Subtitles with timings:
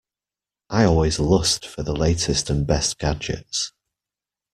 [0.71, 3.71] I always lust for the latest and best gadgets.